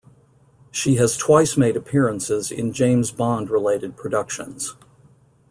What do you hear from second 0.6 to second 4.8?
She has twice made appearances in James Bond-related productions.